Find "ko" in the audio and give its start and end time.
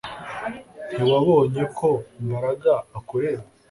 1.77-1.87